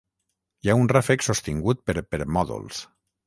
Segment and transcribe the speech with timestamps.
[0.65, 2.81] Hi ha un ràfec sostingut per permòdols.